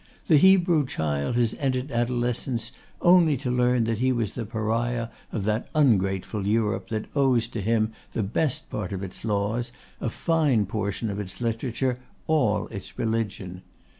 [0.25, 5.43] The Hebrew child has entered adolescence only to learn that he was the Pariah of
[5.43, 10.65] that ungrateful Europe that owes to him the best part of its laws, a fine
[10.65, 13.61] portion of its literature, all its religion.